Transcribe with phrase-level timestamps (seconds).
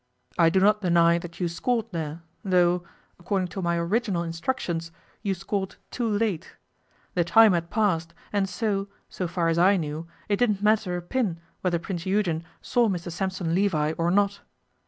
[0.35, 2.83] I do not deny that you scored there, though,
[3.19, 6.55] according to my original instructions, you scored too late.
[7.13, 11.03] The time had passed, and so, so far as I knew, it didn't matter a
[11.03, 14.41] pin whether Prince Eugen saw Mr Sampson Levi or not.